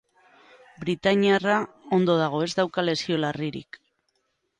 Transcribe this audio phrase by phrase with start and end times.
[0.83, 1.57] Britainiarra
[1.97, 3.79] ondo dago, ez dauka lesio larririk.